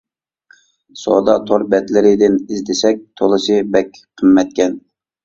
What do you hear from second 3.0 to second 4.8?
تولىسى بەك قىممەتكەن.